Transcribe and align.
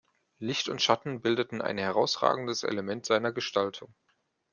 Licht 0.39 0.67
und 0.67 0.81
Schatten 0.81 1.21
bildeten 1.21 1.61
ein 1.61 1.77
herausragendes 1.77 2.63
Element 2.63 3.05
seiner 3.05 3.31
Gestaltung. 3.31 3.93